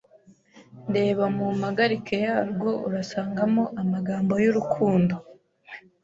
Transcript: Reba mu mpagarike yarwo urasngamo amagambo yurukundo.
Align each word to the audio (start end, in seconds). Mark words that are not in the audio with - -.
Reba 0.95 1.23
mu 1.35 1.45
mpagarike 1.59 2.15
yarwo 2.25 2.71
urasngamo 2.87 3.63
amagambo 3.81 4.33
yurukundo. 4.43 5.15